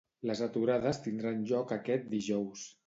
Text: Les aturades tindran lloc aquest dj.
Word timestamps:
Les 0.29 0.39
aturades 0.45 1.01
tindran 1.03 1.47
lloc 1.53 1.77
aquest 1.81 2.13
dj. 2.17 2.43